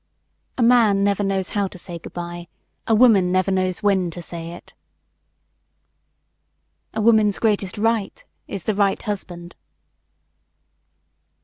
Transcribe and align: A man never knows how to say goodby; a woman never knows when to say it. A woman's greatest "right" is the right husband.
A 0.57 0.63
man 0.63 1.03
never 1.03 1.21
knows 1.23 1.49
how 1.49 1.67
to 1.67 1.77
say 1.77 1.99
goodby; 1.99 2.47
a 2.87 2.95
woman 2.95 3.31
never 3.31 3.51
knows 3.51 3.83
when 3.83 4.09
to 4.09 4.19
say 4.19 4.53
it. 4.53 4.73
A 6.95 7.01
woman's 7.01 7.37
greatest 7.37 7.77
"right" 7.77 8.25
is 8.47 8.63
the 8.63 8.73
right 8.73 8.99
husband. 8.99 9.55